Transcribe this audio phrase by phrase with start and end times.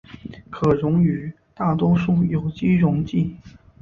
[0.49, 1.31] 可溶于
[1.77, 3.35] 多数有机溶剂。